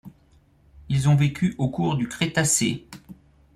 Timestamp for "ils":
0.89-1.09